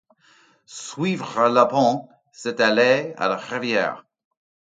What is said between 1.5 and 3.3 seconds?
pente, c'est aller à